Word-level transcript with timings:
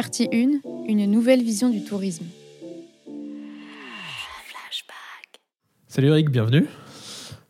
Partie 0.00 0.28
1, 0.32 0.60
une 0.86 1.06
nouvelle 1.10 1.42
vision 1.42 1.70
du 1.70 1.82
tourisme. 1.82 2.24
Salut 5.88 6.06
Eric, 6.06 6.30
bienvenue. 6.30 6.66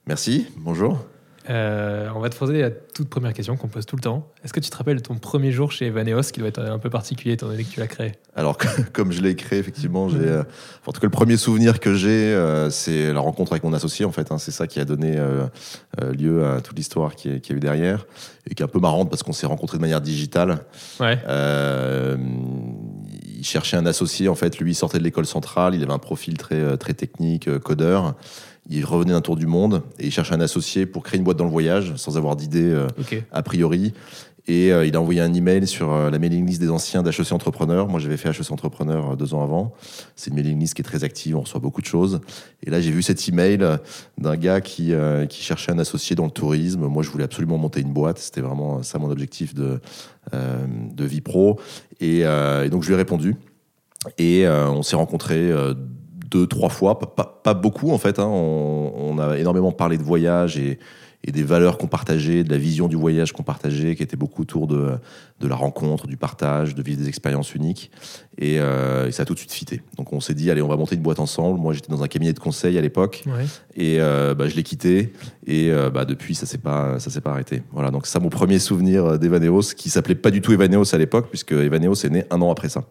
Merci, 0.07 0.47
bonjour. 0.57 1.05
Euh, 1.51 2.09
on 2.15 2.21
va 2.21 2.29
te 2.29 2.37
poser 2.37 2.61
la 2.61 2.71
toute 2.71 3.09
première 3.09 3.33
question 3.33 3.57
qu'on 3.57 3.69
pose 3.69 3.87
tout 3.87 3.97
le 3.97 4.03
temps. 4.03 4.27
Est-ce 4.45 4.53
que 4.53 4.61
tu 4.61 4.69
te 4.69 4.77
rappelles 4.77 4.99
de 4.99 5.03
ton 5.03 5.15
premier 5.15 5.51
jour 5.51 5.73
chez 5.73 5.87
Evaneos, 5.87 6.23
qui 6.33 6.41
doit 6.41 6.49
être 6.49 6.61
un 6.61 6.79
peu 6.79 6.91
particulier 6.91 7.33
étant 7.35 7.47
donné 7.49 7.65
que 7.65 7.71
tu 7.71 7.81
l'as 7.81 7.87
créé? 7.87 8.13
Alors, 8.37 8.59
comme 8.93 9.13
je 9.13 9.23
l'ai 9.23 9.35
créé, 9.35 9.59
effectivement, 9.59 10.09
j'ai. 10.11 10.19
euh, 10.19 10.43
en 10.87 10.93
tout 10.93 11.01
cas, 11.01 11.07
le 11.07 11.11
premier 11.11 11.37
souvenir 11.39 11.81
que 11.81 11.95
j'ai, 11.95 12.09
euh, 12.35 12.69
c'est 12.71 13.13
la 13.13 13.21
rencontre 13.21 13.53
avec 13.53 13.65
mon 13.65 13.73
associé, 13.73 14.05
en 14.05 14.13
fait. 14.13 14.31
hein. 14.31 14.39
c'est 14.39 14.51
ça 14.51 14.67
qui 14.67 14.79
a 14.81 14.85
donné 14.85 15.17
lieu 16.19 16.45
à 16.47 16.61
toute 16.61 16.77
l'histoire 16.77 17.15
qui 17.15 17.31
est- 17.31 17.41
qui 17.41 17.53
a 17.53 17.57
eu 17.57 17.61
derrière, 17.61 18.07
et 18.51 18.55
qui 18.55 18.63
est 18.63 18.67
un 18.67 18.69
peu 18.69 18.81
marrante 18.81 19.09
parce 19.11 19.23
qu'on 19.23 19.33
s'est 19.33 19.47
rencontrés 19.47 19.79
de 19.79 19.83
manière 19.83 20.01
digitale. 20.01 20.61
Ouais. 21.01 21.19
Il 23.41 23.45
cherchait 23.45 23.77
un 23.77 23.87
associé, 23.87 24.29
en 24.29 24.35
fait. 24.35 24.59
Lui, 24.59 24.73
il 24.73 24.75
sortait 24.75 24.99
de 24.99 25.05
l'école 25.05 25.27
centrale, 25.27 25.75
il 25.75 25.83
avait 25.83 25.93
un 25.93 25.99
profil 25.99 26.37
très, 26.37 26.77
très 26.77 26.93
technique, 26.95 27.49
codeur. 27.61 28.15
Il 28.71 28.85
revenait 28.85 29.13
d'un 29.13 29.23
tour 29.23 29.37
du 29.37 29.47
monde 29.47 29.83
et 29.99 30.07
il 30.07 30.13
cherchait 30.13 30.35
un 30.35 30.41
associé 30.41 30.85
pour 30.85 31.03
créer 31.03 31.19
une 31.19 31.25
boîte 31.25 31.39
dans 31.39 31.47
le 31.47 31.51
voyage, 31.51 31.95
sans 31.97 32.19
avoir 32.19 32.37
d'idée 32.37 32.71
euh, 32.71 32.87
a 33.33 33.43
priori. 33.43 33.95
Et 34.47 34.73
euh, 34.73 34.87
il 34.87 34.95
a 34.97 35.01
envoyé 35.01 35.21
un 35.21 35.33
email 35.33 35.67
sur 35.67 35.93
euh, 35.93 36.11
la 36.11 36.19
mailing 36.19 36.47
list 36.47 36.61
des 36.61 36.71
anciens 36.71 37.03
d'HEC 37.03 37.33
Entrepreneur. 37.33 37.89
Moi, 37.89 37.99
j'avais 37.99 38.19
fait 38.19 38.29
HEC 38.29 38.51
Entrepreneur 38.51 39.17
deux 39.17 39.33
ans 39.33 39.43
avant. 39.43 39.73
C'est 40.17 40.31
une 40.31 40.37
mailing 40.37 40.59
list 40.59 40.75
qui 40.75 40.83
est 40.83 40.85
très 40.85 41.03
active, 41.03 41.37
on 41.37 41.41
reçoit 41.41 41.61
beaucoup 41.61 41.81
de 41.81 41.87
choses. 41.87 42.21
Et 42.63 42.71
là, 42.71 42.81
j'ai 42.83 42.91
vu 42.91 43.03
cet 43.03 43.27
email 43.27 43.59
d'un 44.19 44.37
gars 44.37 44.61
qui, 44.61 44.93
qui 45.29 45.43
cherchait 45.43 45.73
un 45.73 45.79
associé 45.79 46.15
dans 46.15 46.27
le 46.27 46.31
tourisme. 46.31 46.87
Moi, 46.87 47.03
je 47.03 47.11
voulais 47.11 47.25
absolument 47.25 47.57
monter 47.57 47.81
une 47.81 47.93
boîte. 47.93 48.19
C'était 48.19 48.43
vraiment 48.43 48.83
ça 48.83 48.99
mon 48.99 49.11
objectif 49.11 49.55
de, 49.55 49.81
de 50.33 51.05
vie 51.05 51.21
pro. 51.21 51.59
Et, 52.01 52.21
et 52.21 52.69
donc, 52.71 52.83
je 52.83 52.89
lui 52.89 52.95
ai 52.95 52.99
répondu. 52.99 53.37
Et 54.17 54.49
on 54.49 54.83
s'est 54.83 54.97
rencontrés 54.97 55.53
deux, 56.31 56.47
trois 56.47 56.69
fois, 56.69 56.99
pas, 56.99 57.07
pas- 57.07 57.41
pas 57.43 57.55
beaucoup 57.55 57.91
en 57.91 57.99
fait. 57.99 58.19
hein. 58.19 58.27
On, 58.27 58.93
on 58.97 59.19
a 59.19 59.39
énormément 59.39 59.73
parlé 59.73 59.97
de 59.99 60.03
voyage 60.03 60.59
et, 60.59 60.79
et 61.25 61.33
des 61.33 61.43
valeurs 61.43 61.79
qu'on 61.79 61.89
partageait, 61.89 62.45
de 62.45 62.51
la 62.51 62.59
vision 62.59 62.87
du 62.87 62.95
voyage 62.95 63.33
qu'on 63.33 63.43
partageait, 63.43 63.97
qui 63.97 64.05
était 64.05 64.17
beaucoup 64.17 64.43
autour 64.43 64.69
de, 64.69 64.91
de 65.41 65.49
la 65.49 65.57
rencontre, 65.57 66.07
du 66.07 66.17
partage, 66.17 66.77
de 66.77 66.83
vivre 66.83 67.01
des 67.01 67.09
expériences 67.09 67.55
uniques. 67.57 67.91
Et, 68.39 68.61
euh, 68.61 69.09
et 69.09 69.13
ça 69.13 69.23
a 69.23 69.27
tout 69.27 69.35
de 69.35 69.39
suite 69.41 69.53
fité. 69.53 69.83
Donc 69.97 70.13
on 70.13 70.21
s'est 70.21 70.35
dit, 70.35 70.49
allez, 70.49 70.63
on 70.63 70.69
va 70.69 70.77
monter 70.77 70.95
une 70.95 71.03
boîte 71.03 71.19
ensemble. 71.19 71.59
Moi, 71.59 71.73
j'étais 71.75 71.91
dans 71.91 72.05
un 72.05 72.09
cabinet 72.09 72.33
de 72.33 72.39
conseil 72.39 72.79
à 72.79 72.81
l'époque. 72.81 73.25
Ouais. 73.27 73.47
Et 73.75 73.97
euh, 74.01 74.35
bah, 74.35 74.47
je 74.49 74.55
l'ai 74.55 74.63
quitté. 74.63 75.13
Et 75.47 75.73
euh, 75.73 75.91
bah, 75.91 76.05
depuis, 76.05 76.37
ça 76.37 76.47
s'est 76.47 76.59
pas, 76.59 77.01
ça 77.01 77.11
s'est 77.11 77.21
pas 77.21 77.31
arrêté. 77.33 77.63
Voilà. 77.73 77.91
Donc 77.91 78.07
ça 78.07 78.21
mon 78.21 78.29
premier 78.31 78.61
souvenir 78.61 79.19
d'Evaneos, 79.19 79.75
qui 79.77 79.91
s'appelait 79.91 80.15
pas 80.15 80.31
du 80.31 80.41
tout 80.41 80.53
Evaneos 80.53 80.95
à 80.95 80.99
l'époque, 80.99 81.29
puisque 81.31 81.53
Evaneos 81.53 81.95
est 82.05 82.11
né 82.11 82.25
un 82.31 82.41
an 82.43 82.51
après 82.53 82.69
ça. 82.69 82.85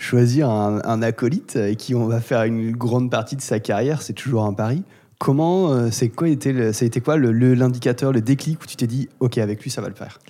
Choisir 0.00 0.48
un, 0.48 1.02
acolyte 1.02 1.56
avec 1.56 1.76
qui 1.76 1.94
on 1.96 2.06
va 2.06 2.20
faire 2.20 2.44
une 2.44 2.70
grande 2.70 3.10
partie 3.10 3.34
de 3.34 3.40
sa 3.40 3.58
carrière, 3.58 4.00
c'est 4.00 4.12
toujours 4.12 4.44
un 4.44 4.52
pari. 4.52 4.84
Comment, 5.18 5.72
euh, 5.72 5.88
c'est 5.90 6.08
quoi 6.08 6.28
était 6.28 6.72
ça 6.72 6.84
a 6.84 6.86
été 6.86 7.00
quoi 7.00 7.18
l'indicateur, 7.18 8.12
le, 8.12 8.20
déclic 8.20 8.62
où 8.62 8.66
tu 8.66 8.76
t'es 8.76 8.86
dit, 8.86 9.08
ok, 9.18 9.38
avec 9.38 9.60
lui, 9.60 9.70
ça 9.70 9.82
va 9.82 9.88
le 9.88 9.96
faire? 9.96 10.20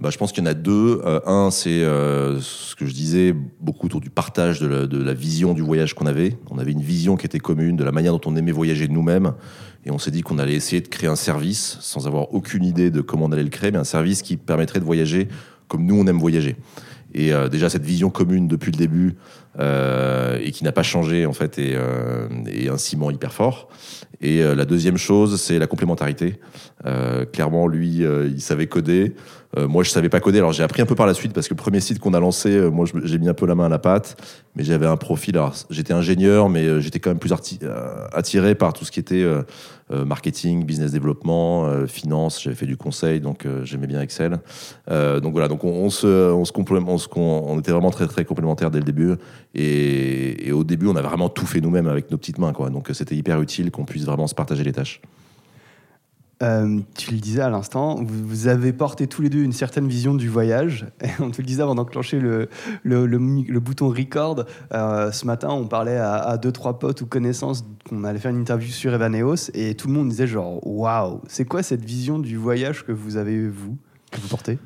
Bah, 0.00 0.10
je 0.10 0.18
pense 0.18 0.30
qu'il 0.30 0.44
y 0.44 0.46
en 0.46 0.50
a 0.50 0.54
deux. 0.54 1.02
Euh, 1.04 1.20
un, 1.26 1.50
c'est 1.50 1.82
euh, 1.82 2.40
ce 2.40 2.76
que 2.76 2.86
je 2.86 2.92
disais, 2.92 3.34
beaucoup 3.60 3.86
autour 3.86 4.00
du 4.00 4.08
partage 4.08 4.60
de 4.60 4.68
la, 4.68 4.86
de 4.86 5.02
la 5.02 5.14
vision 5.14 5.52
du 5.52 5.62
voyage 5.62 5.94
qu'on 5.94 6.06
avait. 6.06 6.38
On 6.48 6.58
avait 6.58 6.72
une 6.72 6.80
vision 6.80 7.16
qui 7.16 7.26
était 7.26 7.40
commune 7.40 7.74
de 7.74 7.82
la 7.82 7.90
manière 7.90 8.12
dont 8.16 8.30
on 8.30 8.36
aimait 8.36 8.52
voyager 8.52 8.86
nous-mêmes. 8.86 9.32
Et 9.84 9.90
on 9.90 9.98
s'est 9.98 10.12
dit 10.12 10.22
qu'on 10.22 10.38
allait 10.38 10.54
essayer 10.54 10.80
de 10.80 10.86
créer 10.86 11.10
un 11.10 11.16
service, 11.16 11.76
sans 11.80 12.06
avoir 12.06 12.32
aucune 12.32 12.64
idée 12.64 12.92
de 12.92 13.00
comment 13.00 13.24
on 13.24 13.32
allait 13.32 13.42
le 13.42 13.50
créer, 13.50 13.72
mais 13.72 13.78
un 13.78 13.84
service 13.84 14.22
qui 14.22 14.36
permettrait 14.36 14.78
de 14.78 14.84
voyager 14.84 15.26
comme 15.72 15.86
nous, 15.86 15.98
on 15.98 16.06
aime 16.06 16.18
voyager. 16.18 16.56
Et 17.14 17.32
euh, 17.32 17.48
déjà, 17.48 17.68
cette 17.68 17.84
vision 17.84 18.10
commune 18.10 18.48
depuis 18.48 18.72
le 18.72 18.78
début, 18.78 19.16
euh, 19.58 20.38
et 20.42 20.50
qui 20.50 20.64
n'a 20.64 20.72
pas 20.72 20.82
changé, 20.82 21.26
en 21.26 21.32
fait, 21.32 21.58
est, 21.58 21.74
euh, 21.74 22.26
un 22.70 22.76
ciment 22.78 23.10
hyper 23.10 23.32
fort. 23.32 23.68
Et 24.20 24.42
euh, 24.42 24.54
la 24.54 24.64
deuxième 24.64 24.96
chose, 24.96 25.40
c'est 25.40 25.58
la 25.58 25.66
complémentarité. 25.66 26.38
Clairement, 27.32 27.68
lui, 27.68 27.98
il 28.02 28.40
savait 28.40 28.66
coder. 28.66 29.14
Moi, 29.56 29.84
je 29.84 29.90
savais 29.90 30.08
pas 30.08 30.18
coder. 30.18 30.38
Alors, 30.38 30.52
j'ai 30.52 30.64
appris 30.64 30.82
un 30.82 30.86
peu 30.86 30.94
par 30.96 31.06
la 31.06 31.14
suite 31.14 31.32
parce 31.32 31.46
que 31.46 31.54
le 31.54 31.58
premier 31.58 31.78
site 31.80 32.00
qu'on 32.00 32.12
a 32.14 32.18
lancé, 32.18 32.58
moi, 32.72 32.86
j'ai 33.04 33.18
mis 33.18 33.28
un 33.28 33.34
peu 33.34 33.46
la 33.46 33.54
main 33.54 33.66
à 33.66 33.68
la 33.68 33.78
pâte. 33.78 34.16
Mais 34.56 34.64
j'avais 34.64 34.86
un 34.86 34.96
profil. 34.96 35.36
Alors, 35.36 35.54
j'étais 35.70 35.92
ingénieur, 35.92 36.48
mais 36.48 36.80
j'étais 36.80 36.98
quand 36.98 37.10
même 37.10 37.20
plus 37.20 37.32
attiré 38.12 38.54
par 38.56 38.72
tout 38.72 38.84
ce 38.84 38.90
qui 38.90 38.98
était 38.98 39.24
marketing, 39.90 40.64
business 40.64 40.90
développement, 40.90 41.86
finance. 41.86 42.42
J'avais 42.42 42.56
fait 42.56 42.66
du 42.66 42.76
conseil, 42.76 43.20
donc 43.20 43.46
j'aimais 43.62 43.86
bien 43.86 44.00
Excel. 44.00 44.40
Donc 44.88 45.32
voilà. 45.32 45.46
Donc 45.46 45.62
on 45.62 45.88
se- 45.90 46.32
on- 46.32 46.42
on 47.16 47.58
était 47.60 47.72
vraiment 47.72 47.90
très 47.90 48.06
très 48.08 48.24
complémentaires 48.24 48.70
dès 48.72 48.78
le 48.78 48.84
début. 48.84 49.12
Et, 49.54 50.50
au 50.52 50.64
début, 50.64 50.86
on 50.86 50.96
a 50.96 51.02
vraiment 51.02 51.28
tout 51.28 51.46
fait 51.46 51.60
nous-mêmes 51.60 51.88
avec 51.88 52.10
nos 52.10 52.18
petites 52.18 52.38
mains, 52.38 52.52
quoi. 52.52 52.70
Donc 52.70 52.90
euh, 52.90 52.94
c'était 52.94 53.16
hyper 53.16 53.40
utile 53.40 53.70
qu'on 53.70 53.84
puisse 53.84 54.04
vraiment 54.04 54.26
se 54.26 54.34
partager 54.34 54.64
les 54.64 54.72
tâches. 54.72 55.00
Euh, 56.42 56.80
tu 56.96 57.12
le 57.12 57.18
disais 57.18 57.40
à 57.40 57.50
l'instant, 57.50 58.02
vous, 58.02 58.48
avez 58.48 58.72
porté 58.72 59.06
tous 59.06 59.22
les 59.22 59.30
deux 59.30 59.42
une 59.42 59.52
certaine 59.52 59.86
vision 59.86 60.14
du 60.14 60.28
voyage. 60.28 60.86
Et 61.04 61.10
on 61.20 61.30
te 61.30 61.40
le 61.40 61.46
disait 61.46 61.62
avant 61.62 61.76
d'enclencher 61.76 62.18
le, 62.18 62.48
le, 62.82 63.06
le 63.06 63.60
bouton 63.60 63.90
record. 63.90 64.44
Euh, 64.72 65.12
ce 65.12 65.24
matin, 65.24 65.50
on 65.50 65.66
parlait 65.66 65.98
à, 65.98 66.16
à 66.16 66.38
deux, 66.38 66.50
trois 66.50 66.78
potes 66.78 67.02
ou 67.02 67.06
connaissances 67.06 67.64
qu'on 67.88 68.02
allait 68.04 68.18
faire 68.18 68.32
une 68.32 68.40
interview 68.40 68.70
sur 68.70 68.92
Evaneos 68.92 69.50
et 69.54 69.74
tout 69.76 69.86
le 69.86 69.94
monde 69.94 70.08
disait 70.08 70.26
genre 70.26 70.66
waouh, 70.66 71.20
c'est 71.28 71.44
quoi 71.44 71.62
cette 71.62 71.84
vision 71.84 72.18
du 72.18 72.36
voyage 72.36 72.84
que 72.84 72.92
vous 72.92 73.16
avez, 73.16 73.48
vous, 73.48 73.76
que 74.10 74.20
vous 74.20 74.28
portez? 74.28 74.58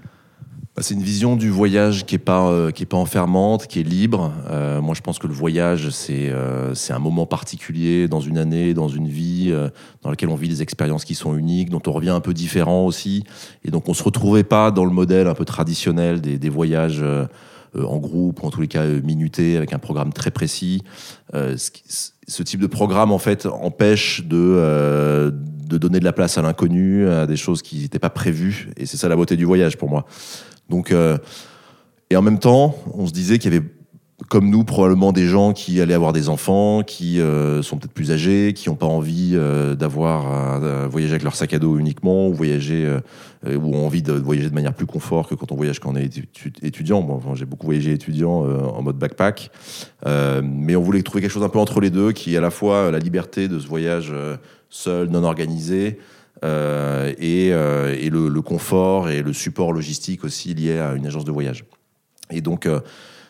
C'est 0.79 0.93
une 0.93 1.03
vision 1.03 1.37
du 1.37 1.49
voyage 1.49 2.05
qui 2.05 2.17
est 2.17 2.19
pas 2.19 2.51
euh, 2.51 2.71
qui 2.71 2.83
est 2.83 2.87
pas 2.87 2.99
enfermante, 2.99 3.67
qui 3.67 3.81
est 3.81 3.83
libre. 3.83 4.35
Euh, 4.51 4.83
moi, 4.83 4.95
je 4.95 5.01
pense 5.01 5.19
que 5.19 5.27
le 5.27 5.33
voyage, 5.33 5.89
c'est 5.89 6.29
euh, 6.29 6.75
c'est 6.75 6.93
un 6.93 6.99
moment 6.99 7.25
particulier 7.25 8.09
dans 8.09 8.21
une 8.21 8.37
année, 8.37 8.75
dans 8.75 8.89
une 8.89 9.09
vie, 9.09 9.47
euh, 9.49 9.71
dans 10.03 10.11
laquelle 10.11 10.29
on 10.29 10.35
vit 10.37 10.51
des 10.51 10.61
expériences 10.61 11.07
qui 11.07 11.15
sont 11.15 11.35
uniques, 11.35 11.71
dont 11.71 11.81
on 11.87 11.93
revient 11.93 12.11
un 12.11 12.21
peu 12.21 12.35
différent 12.35 12.85
aussi. 12.85 13.25
Et 13.65 13.71
donc, 13.71 13.89
on 13.89 13.95
se 13.95 14.03
retrouvait 14.03 14.45
pas 14.45 14.71
dans 14.71 14.85
le 14.85 14.91
modèle 14.91 15.29
un 15.29 15.35
peu 15.35 15.47
traditionnel 15.47 16.21
des, 16.21 16.37
des 16.39 16.51
voyages. 16.51 17.01
euh, 17.01 17.25
euh, 17.77 17.85
en 17.85 17.97
groupe, 17.97 18.43
ou 18.43 18.47
en 18.47 18.51
tous 18.51 18.61
les 18.61 18.69
cas 18.69 18.87
minutés, 18.87 19.57
avec 19.57 19.73
un 19.73 19.79
programme 19.79 20.13
très 20.13 20.31
précis. 20.31 20.83
Ce, 21.35 21.71
ce 22.29 22.43
type 22.43 22.61
de 22.61 22.67
programme, 22.69 23.13
en 23.13 23.19
fait, 23.19 23.45
empêche 23.45 24.23
de, 24.25 25.33
de 25.67 25.77
donner 25.79 25.99
de 25.99 26.05
la 26.05 26.13
place 26.13 26.39
à 26.39 26.43
l'inconnu, 26.43 27.09
à 27.09 27.27
des 27.27 27.37
choses 27.37 27.63
qui 27.63 27.81
n'étaient 27.81 27.99
pas 27.99 28.09
prévues. 28.09 28.71
Et 28.77 28.87
c'est 28.87 28.97
ça 28.97 29.09
la 29.09 29.17
beauté 29.17 29.37
du 29.37 29.45
voyage 29.45 29.77
pour 29.77 29.91
moi. 29.91 30.07
Donc, 30.69 30.93
euh, 30.93 31.19
et 32.11 32.17
en 32.17 32.23
même 32.23 32.39
temps, 32.39 32.75
on 32.95 33.07
se 33.07 33.13
disait 33.13 33.39
qu'il 33.39 33.53
y 33.53 33.57
avait, 33.57 33.67
comme 34.29 34.49
nous, 34.49 34.65
probablement 34.65 35.13
des 35.13 35.27
gens 35.27 35.53
qui 35.53 35.81
allaient 35.81 35.95
avoir 35.95 36.13
des 36.13 36.29
enfants, 36.29 36.83
qui 36.83 37.21
euh, 37.21 37.63
sont 37.63 37.77
peut-être 37.77 37.93
plus 37.93 38.13
âgés, 38.13 38.53
qui 38.55 38.69
n'ont 38.69 38.77
pas 38.77 38.87
envie 38.87 39.33
euh, 39.35 39.75
d'avoir 39.75 40.27
à 40.65 40.87
voyager 40.89 41.13
avec 41.13 41.23
leur 41.23 41.35
sac 41.35 41.53
à 41.53 41.59
dos 41.59 41.79
uniquement, 41.79 42.29
ou 42.29 42.33
voyager, 42.33 42.87
euh, 42.87 43.01
euh, 43.47 43.57
ou 43.57 43.75
ont 43.75 43.85
envie 43.85 44.03
de 44.03 44.13
voyager 44.13 44.49
de 44.49 44.55
manière 44.55 44.73
plus 44.73 44.87
confort 44.87 45.29
que 45.29 45.35
quand 45.35 45.53
on 45.53 45.57
voyage 45.57 45.81
quand 45.81 45.93
on 45.93 45.97
est 45.97 46.07
étu- 46.07 46.53
étudiant. 46.63 47.07
Enfin, 47.11 47.35
j'ai 47.35 47.45
beaucoup 47.45 47.67
voyagé 47.67 47.93
étudiant 47.93 48.47
euh, 48.47 48.59
en 48.61 48.83
mode 48.83 48.97
backpack, 48.99 49.51
Euh, 50.07 50.41
mais 50.45 50.77
on 50.77 50.83
voulait 50.83 51.03
trouver 51.03 51.21
quelque 51.21 51.33
chose 51.33 51.43
un 51.43 51.49
peu 51.49 51.59
entre 51.59 51.81
les 51.81 51.91
deux, 51.91 52.13
qui 52.13 52.35
est 52.35 52.39
à 52.39 52.41
la 52.41 52.51
fois 52.51 52.91
la 52.91 52.99
liberté 52.99 53.49
de 53.49 53.59
ce 53.59 53.67
voyage 53.67 54.11
euh, 54.13 54.37
seul, 54.71 55.09
non 55.11 55.25
organisé, 55.25 55.99
euh, 56.45 57.13
et, 57.19 57.51
euh, 57.53 57.95
le, 58.11 58.43
confort 58.43 59.09
et 59.09 59.23
le 59.23 59.33
support 59.33 59.73
logistique 59.73 60.25
aussi 60.25 60.55
lié 60.55 60.79
à 60.79 60.95
une 60.95 61.07
agence 61.07 61.25
de 61.25 61.33
voyage. 61.33 61.65
Et 62.31 62.41
donc, 62.41 62.67
euh, 62.67 62.81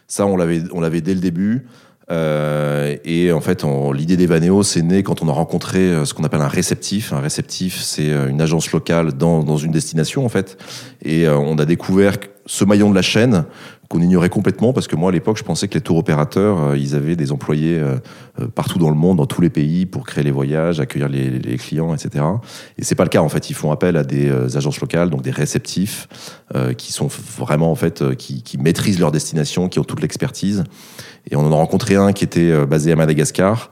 ça, 0.09 0.27
on 0.27 0.37
l'avait, 0.37 1.01
dès 1.01 1.15
le 1.15 1.21
début. 1.21 1.67
Et 2.11 3.33
en 3.33 3.41
fait, 3.41 3.65
l'idée 3.95 4.17
d'Evaneo, 4.17 4.63
c'est 4.63 4.83
né 4.83 5.03
quand 5.03 5.23
on 5.23 5.29
a 5.29 5.33
rencontré 5.33 6.05
ce 6.05 6.15
qu'on 6.15 6.25
appelle 6.25 6.43
un 6.43 6.49
réceptif. 6.49 7.13
Un 7.13 7.21
réceptif, 7.21 7.81
c'est 7.81 8.11
une 8.11 8.41
agence 8.41 8.71
locale 8.73 9.13
dans, 9.13 9.43
dans 9.43 9.57
une 9.57 9.73
destination, 9.73 10.25
en 10.25 10.29
fait. 10.29 10.57
Et 11.05 11.29
on 11.29 11.59
a 11.59 11.65
découvert 11.65 12.19
ce 12.47 12.65
maillon 12.65 12.91
de 12.91 12.95
la 12.95 13.03
chaîne 13.03 13.45
qu'on 13.89 14.01
ignorait 14.01 14.29
complètement 14.29 14.73
parce 14.73 14.89
que 14.89 14.97
moi, 14.97 15.11
à 15.11 15.13
l'époque, 15.13 15.39
je 15.39 15.45
pensais 15.45 15.69
que 15.69 15.75
les 15.75 15.81
tours 15.81 15.97
opérateurs, 15.97 16.61
euh, 16.61 16.79
ils 16.79 16.95
avaient 16.95 17.17
des 17.17 17.33
employés 17.33 17.79
euh, 17.79 17.97
euh, 18.41 18.49
partout 18.49 18.79
dans 18.79 18.91
le 18.91 18.97
monde, 18.97 19.19
dans 19.19 19.27
tous 19.27 19.41
les 19.41 19.51
pays, 19.51 19.87
pour 19.87 20.05
créer 20.05 20.25
les 20.25 20.31
voyages, 20.31 20.81
accueillir 20.81 21.09
les, 21.09 21.57
clients, 21.57 21.95
etc. 21.95 22.25
Et 22.79 22.85
c'est 22.85 22.95
pas 22.95 23.05
le 23.05 23.09
cas, 23.11 23.21
en 23.21 23.29
fait. 23.29 23.51
Ils 23.51 23.55
font 23.55 23.71
appel 23.71 23.97
à 23.97 24.03
des 24.03 24.57
agences 24.57 24.81
locales, 24.81 25.11
donc 25.11 25.23
des 25.23 25.31
réceptifs, 25.31 26.09
qui 26.77 26.93
sont 26.93 27.09
vraiment, 27.09 27.71
en 27.71 27.75
fait, 27.75 28.17
qui, 28.17 28.43
qui 28.43 28.59
maîtrisent 28.59 29.01
leur 29.01 29.11
destination, 29.11 29.69
qui 29.69 29.79
ont 29.79 29.85
toute 29.85 30.01
l'expertise. 30.03 30.65
Et 31.31 31.37
on 31.37 31.41
en 31.41 31.53
a 31.53 31.57
rencontré 31.57 31.97
un 31.97 32.13
qui 32.13 32.25
était 32.25 32.67
basé 32.67 32.93
à 32.93 32.97
Madagascar. 32.97 33.71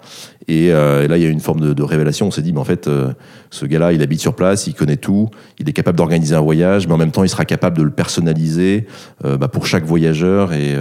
Et, 0.49 0.73
euh, 0.73 1.05
et 1.05 1.08
là, 1.08 1.17
il 1.17 1.23
y 1.23 1.26
a 1.26 1.29
eu 1.29 1.32
une 1.32 1.41
forme 1.41 1.75
de, 1.75 1.82
révélation. 1.82 2.26
On 2.26 2.31
s'est 2.31 2.43
dit, 2.43 2.52
mais 2.52 2.61
en 2.61 2.64
fait, 2.64 2.87
euh, 2.87 3.12
ce 3.50 3.67
gars-là, 3.67 3.93
il 3.93 4.02
habite 4.02 4.20
sur 4.20 4.35
place, 4.35 4.67
il 4.67 4.75
connaît 4.75 4.96
tout, 4.96 5.31
il 5.58 5.69
est 5.69 5.73
capable 5.73 5.96
d'organiser 5.96 6.35
un 6.35 6.41
voyage, 6.41 6.87
mais 6.87 6.94
en 6.94 6.99
même 6.99 7.12
temps, 7.12 7.25
il 7.25 7.29
sera 7.29 7.44
capable 7.44 7.79
de 7.79 7.82
le 7.82 7.91
personnaliser 7.91 8.87
euh, 9.25 9.37
bah, 9.37 9.49
pour 9.49 9.67
chaque 9.67 9.85
voyageur 9.85 10.52
et, 10.52 10.76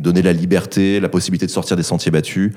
donner 0.00 0.22
la 0.22 0.32
liberté, 0.32 1.00
la 1.00 1.08
possibilité 1.08 1.46
de 1.46 1.50
sortir 1.50 1.76
des 1.76 1.82
sentiers 1.82 2.10
battus, 2.10 2.52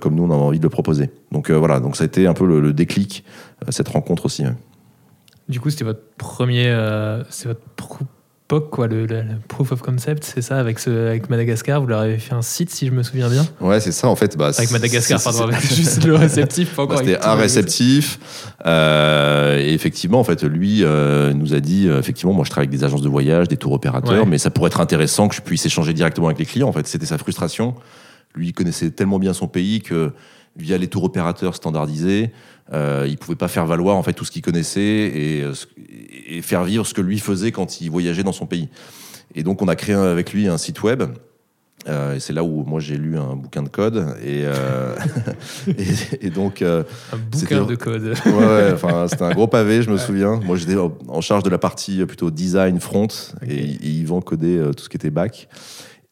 comme 0.00 0.14
nous, 0.14 0.24
on 0.24 0.30
a 0.30 0.34
envie 0.34 0.58
de 0.58 0.64
le 0.64 0.70
proposer. 0.70 1.10
Donc 1.32 1.50
voilà, 1.50 1.80
donc 1.80 1.96
ça 1.96 2.04
a 2.04 2.06
été 2.06 2.26
un 2.26 2.34
peu 2.34 2.46
le, 2.46 2.72
déclic, 2.72 3.24
cette 3.68 3.88
rencontre 3.88 4.26
aussi. 4.26 4.44
Du 5.48 5.60
coup, 5.60 5.70
c'était 5.70 5.84
votre 5.84 6.02
premier, 6.16 6.74
c'est 7.30 7.48
POC, 8.50 8.68
quoi, 8.70 8.88
le, 8.88 9.06
le- 9.06 9.22
le 9.22 9.36
proof 9.46 9.70
of 9.70 9.80
concept, 9.80 10.24
c'est 10.24 10.42
ça, 10.42 10.58
avec, 10.58 10.80
ce, 10.80 10.90
avec 11.08 11.30
Madagascar. 11.30 11.80
Vous 11.80 11.86
leur 11.86 12.00
avez 12.00 12.18
fait 12.18 12.34
un 12.34 12.42
site, 12.42 12.70
si 12.70 12.86
je 12.88 12.90
me 12.90 13.04
souviens 13.04 13.28
bien. 13.28 13.46
Ouais, 13.60 13.78
c'est 13.78 13.92
ça 13.92 14.08
en 14.08 14.16
fait. 14.16 14.36
Bah, 14.36 14.50
Avec 14.56 14.70
Madagascar, 14.72 15.22
pardon, 15.22 15.44
avec 15.44 15.60
juste 15.74 16.04
le 16.04 16.16
réceptif, 16.16 16.74
pas 16.74 16.84
Bah, 16.86 16.96
C'était 16.98 17.20
un 17.24 17.34
réceptif. 17.36 18.18
Euh, 18.66 19.58
et 19.58 19.72
effectivement, 19.72 20.20
en 20.20 20.24
fait, 20.24 20.42
lui 20.42 20.82
euh, 20.82 21.32
nous 21.32 21.54
a 21.54 21.60
dit, 21.60 21.86
euh, 21.88 21.98
effectivement, 22.00 22.32
moi 22.32 22.44
je 22.44 22.50
travaille 22.50 22.66
avec 22.68 22.78
des 22.78 22.84
agences 22.84 23.02
de 23.02 23.08
voyage, 23.08 23.48
des 23.48 23.56
tours 23.56 23.72
opérateurs, 23.72 24.24
Ouais. 24.24 24.26
mais 24.28 24.38
ça 24.38 24.50
pourrait 24.50 24.68
être 24.68 24.80
intéressant 24.80 25.28
que 25.28 25.34
je 25.34 25.40
puisse 25.42 25.64
échanger 25.64 25.92
directement 25.94 26.26
avec 26.26 26.38
les 26.38 26.46
clients. 26.46 26.68
En 26.68 26.72
fait, 26.72 26.86
c'était 26.86 27.06
sa 27.06 27.18
frustration. 27.18 27.74
Lui, 28.34 28.48
il 28.48 28.52
connaissait 28.52 28.90
tellement 28.90 29.18
bien 29.18 29.32
son 29.32 29.48
pays 29.48 29.80
que 29.80 30.12
via 30.56 30.78
les 30.78 30.88
tours 30.88 31.04
opérateurs 31.04 31.54
standardisés, 31.54 32.32
euh, 32.72 33.06
il 33.08 33.18
pouvait 33.18 33.36
pas 33.36 33.48
faire 33.48 33.66
valoir 33.66 33.96
en 33.96 34.02
fait 34.02 34.12
tout 34.12 34.24
ce 34.24 34.30
qu'il 34.30 34.42
connaissait 34.42 34.80
et, 34.80 35.42
euh, 35.42 35.52
et 36.28 36.42
faire 36.42 36.64
vivre 36.64 36.86
ce 36.86 36.94
que 36.94 37.00
lui 37.00 37.18
faisait 37.18 37.50
quand 37.52 37.80
il 37.80 37.90
voyageait 37.90 38.22
dans 38.22 38.32
son 38.32 38.46
pays. 38.46 38.68
Et 39.34 39.42
donc, 39.42 39.62
on 39.62 39.68
a 39.68 39.76
créé 39.76 39.94
avec 39.94 40.32
lui 40.32 40.48
un 40.48 40.58
site 40.58 40.82
web. 40.82 41.02
Euh, 41.88 42.16
et 42.16 42.20
c'est 42.20 42.34
là 42.34 42.44
où 42.44 42.62
moi 42.64 42.78
j'ai 42.78 42.98
lu 42.98 43.16
un 43.16 43.34
bouquin 43.36 43.62
de 43.62 43.70
code 43.70 44.14
et, 44.22 44.42
euh, 44.44 44.94
et, 45.66 46.26
et 46.26 46.28
donc 46.28 46.60
Un 46.60 46.84
bouquin 47.30 47.64
de 47.64 47.74
code. 47.74 48.12
Ouais, 48.26 48.32
ouais, 48.34 48.70
enfin, 48.74 49.06
c'était 49.10 49.22
un 49.24 49.32
gros 49.32 49.46
pavé, 49.46 49.82
je 49.82 49.90
me 49.90 49.96
souviens. 49.96 50.38
Moi, 50.44 50.56
j'étais 50.58 50.76
en- 50.76 51.20
charge 51.22 51.42
de 51.42 51.48
la 51.48 51.56
partie 51.56 52.04
plutôt 52.04 52.30
design 52.30 52.80
front 52.80 53.08
et, 53.46 53.54
et 53.54 53.88
Yvan 53.88 54.20
codait 54.20 54.60
tout 54.76 54.84
ce 54.84 54.88
qui 54.90 54.98
était 54.98 55.08
back. 55.10 55.48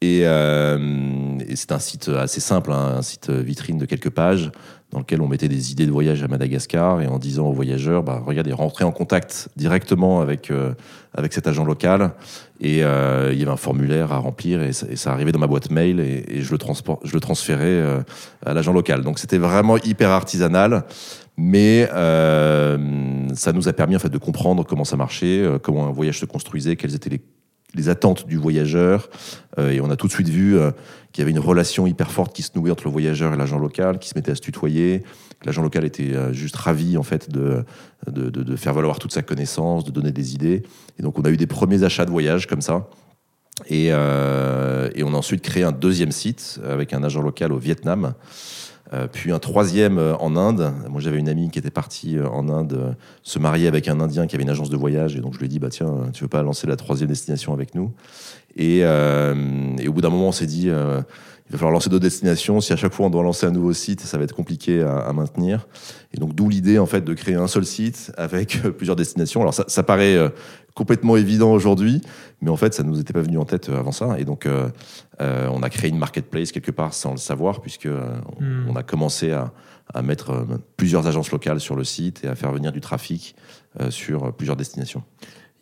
Et, 0.01 0.23
euh, 0.25 1.39
et 1.49 1.57
c'est 1.57 1.73
un 1.73 1.79
site 1.81 2.09
assez 2.09 2.41
simple, 2.41 2.73
hein, 2.73 2.97
un 2.99 3.03
site 3.03 3.31
vitrine 3.31 3.79
de 3.79 3.85
quelques 3.85 4.11
pages 4.11 4.53
dans 4.91 5.01
lequel 5.01 5.21
on 5.21 5.29
mettait 5.29 5.49
des 5.49 5.73
idées 5.73 5.87
de 5.87 5.91
voyage 5.91 6.23
à 6.23 6.29
Madagascar 6.29 7.03
et 7.03 7.07
en 7.07 7.19
disant 7.19 7.47
aux 7.47 7.53
voyageurs, 7.53 8.03
bah, 8.03 8.23
regardez, 8.25 8.53
rentrez 8.53 8.85
en 8.85 8.93
contact 8.93 9.51
directement 9.57 10.21
avec, 10.21 10.51
euh, 10.51 10.73
avec 11.15 11.35
cet 11.35 11.47
agent 11.47 11.65
local. 11.65 12.13
Et 12.61 12.83
euh, 12.83 13.31
il 13.33 13.39
y 13.39 13.43
avait 13.43 13.51
un 13.51 13.57
formulaire 13.57 14.13
à 14.13 14.19
remplir 14.19 14.63
et 14.63 14.73
ça, 14.73 15.13
arrivait 15.13 15.33
dans 15.33 15.39
ma 15.39 15.47
boîte 15.47 15.71
mail 15.71 16.01
et, 16.01 16.41
je, 16.41 16.53
le 16.53 16.59
je 17.05 17.13
le 17.13 17.21
transférais 17.21 17.65
euh, 17.67 18.01
à 18.47 18.55
l'agent 18.55 18.73
local. 18.73 19.03
Donc 19.03 19.19
c'était 19.19 19.39
vraiment 19.39 19.77
hyper 19.77 20.11
artisanal. 20.11 20.85
Mais 21.41 21.89
euh, 21.93 23.29
ça 23.35 23.53
nous 23.53 23.69
a 23.69 23.73
permis 23.73 23.95
en 23.95 24.01
fait 24.01 24.09
de 24.09 24.19
comprendre 24.19 24.65
comment 24.65 24.85
ça 24.85 24.97
marchait, 24.97 25.39
euh, 25.39 25.59
comment 25.61 25.87
un 25.87 25.93
voyage 25.93 26.19
se 26.19 26.25
construisait, 26.25 26.75
quelles 26.75 26.97
étaient 26.97 27.11
les, 27.11 27.21
les 27.75 27.89
attentes 27.89 28.27
du 28.27 28.37
voyageur. 28.37 29.09
Euh, 29.59 29.71
et 29.71 29.81
on 29.81 29.91
a 29.91 29.97
tout 29.97 30.07
de 30.07 30.13
suite 30.13 30.29
vu 30.29 30.57
euh, 30.57 30.71
qu'il 31.13 31.23
y 31.23 31.23
avait 31.23 31.31
une 31.31 31.39
relation 31.39 31.87
hyper 31.87 32.11
forte 32.11 32.35
qui 32.35 32.43
se 32.43 32.51
nouait 32.55 32.71
entre 32.71 32.85
le 32.85 32.91
voyageur 32.91 33.33
et 33.35 33.37
l'agent 33.37 33.59
local, 33.59 33.99
qui 33.99 34.09
se 34.09 34.15
mettait 34.17 34.33
à 34.33 34.35
se 34.35 34.41
tutoyer. 34.41 35.03
L'agent 35.45 35.63
local 35.63 35.85
était 35.85 36.15
euh, 36.15 36.33
juste 36.33 36.57
ravi 36.57 36.97
en 36.97 37.03
fait 37.03 37.31
de, 37.31 37.65
de, 38.11 38.31
de- 38.31 38.43
de 38.43 38.57
faire 38.57 38.75
valoir 38.75 38.99
toute 38.99 39.13
sa 39.13 39.23
connaissance, 39.23 39.85
de 39.85 39.91
donner 39.91 40.13
des 40.13 40.35
idées. 40.35 40.63
Et 40.99 41.03
donc 41.03 41.19
on 41.19 41.23
a 41.23 41.31
eu 41.31 41.37
des 41.37 41.47
premiers 41.47 41.83
achats 41.85 42.05
de 42.05 42.11
voyage 42.11 42.47
comme 42.47 42.63
ça. 42.63 42.89
Et, 43.69 43.87
et 43.87 43.93
on 45.03 45.15
a 45.15 45.17
ensuite 45.17 45.43
créé 45.43 45.65
un 45.65 45.73
deuxième 45.73 46.13
site 46.13 46.61
avec 46.65 46.93
un 46.93 47.03
agent 47.03 47.21
local 47.21 47.53
au 47.53 47.59
Vietnam. 47.59 48.15
Euh, 48.93 49.07
puis 49.07 49.33
un 49.33 49.39
troisième 49.39 49.99
euh, 49.99 50.17
en 50.17 50.37
Inde. 50.37 50.73
Moi, 50.89 51.01
j'avais 51.01 51.19
une 51.19 51.29
amie 51.29 51.51
qui 51.51 51.59
était 51.59 51.71
partie 51.71 52.17
euh, 52.17 52.29
en 52.29 52.49
Inde 52.49 52.97
se 53.23 53.39
marier 53.39 53.67
avec 53.67 53.87
un 53.89 54.01
Indien 54.01 54.27
qui 54.27 54.35
avait 54.35 54.45
une 54.45 54.51
agence 54.51 54.71
de 54.71 54.77
voyage. 54.77 55.17
Et 55.17 55.21
donc, 55.21 55.35
je 55.35 55.39
lui 55.39 55.47
ai 55.47 55.49
dit, 55.49 55.59
bah, 55.59 55.69
tiens, 55.69 55.93
tu 56.15 56.25
veux 56.25 56.29
pas 56.29 56.43
lancer 56.43 56.67
la 56.67 56.77
troisième 56.77 57.09
destination 57.09 57.53
avec 57.53 57.75
nous? 57.75 57.93
Et, 58.57 58.81
euh, 58.83 59.35
et 59.79 59.89
au 59.89 59.93
bout 59.93 60.01
d'un 60.01 60.11
moment, 60.11 60.29
on 60.29 60.33
s'est 60.33 60.47
dit, 60.47 60.69
euh, 60.69 61.01
il 61.49 61.53
va 61.53 61.59
falloir 61.59 61.73
lancer 61.73 61.89
d'autres 61.89 62.03
destinations. 62.03 62.61
Si 62.61 62.73
à 62.73 62.77
chaque 62.77 62.93
fois, 62.93 63.07
on 63.07 63.11
doit 63.11 63.23
lancer 63.23 63.47
un 63.47 63.51
nouveau 63.51 63.73
site, 63.73 64.01
ça 64.01 64.19
va 64.19 64.25
être 64.25 64.35
compliqué 64.35 64.83
à, 64.83 64.99
à 64.99 65.13
maintenir. 65.13 65.67
Et 66.13 66.19
donc, 66.19 66.35
d'où 66.35 66.49
l'idée, 66.49 66.79
en 66.79 66.87
fait, 66.87 67.03
de 67.03 67.15
créer 67.15 67.37
un 67.37 67.47
seul 67.47 67.65
site 67.65 68.13
avec 68.17 68.61
euh, 68.65 68.71
plusieurs 68.71 68.97
destinations. 68.97 69.41
Alors, 69.41 69.55
ça, 69.55 69.65
ça 69.69 69.83
paraît 69.83 70.17
complètement 70.75 71.17
évident 71.17 71.51
aujourd'hui, 71.51 72.01
mais 72.41 72.51
en 72.51 72.57
fait, 72.57 72.73
ça 72.73 72.85
ne 72.85 72.89
nous 72.89 73.01
était 73.01 73.13
pas 73.13 73.21
venu 73.21 73.37
en 73.37 73.45
tête 73.45 73.69
avant 73.69 73.91
ça. 73.91 74.17
Et 74.21 74.25
donc, 74.25 74.47
euh, 74.47 74.69
euh, 75.21 75.49
on 75.53 75.63
a 75.65 75.71
créé 75.71 75.91
une 75.91 75.99
marketplace 75.99 76.53
quelque 76.53 76.71
part 76.71 76.95
sans 76.95 77.11
le 77.11 77.17
savoir, 77.17 77.61
puisque 77.61 77.87
euh, 77.87 78.01
on, 78.39 78.45
Hmm. 78.45 78.67
on 78.69 78.77
a 78.77 78.85
commencé 78.85 79.33
à, 79.33 79.53
à 79.93 80.03
mettre 80.03 80.47
plusieurs 80.77 81.07
agences 81.09 81.33
locales 81.33 81.59
sur 81.59 81.75
le 81.75 81.83
site 81.83 82.25
et 82.25 82.29
à 82.29 82.37
faire 82.37 82.53
venir 82.53 82.71
du 82.71 82.81
trafic 82.81 83.35
sur 83.91 84.33
plusieurs 84.35 84.57
destinations. 84.57 85.03